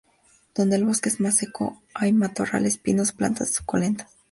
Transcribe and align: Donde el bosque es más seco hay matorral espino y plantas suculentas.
Donde 0.55 0.77
el 0.77 0.83
bosque 0.85 1.09
es 1.09 1.19
más 1.19 1.37
seco 1.37 1.83
hay 1.93 2.11
matorral 2.11 2.65
espino 2.65 3.03
y 3.03 3.11
plantas 3.15 3.51
suculentas. 3.53 4.11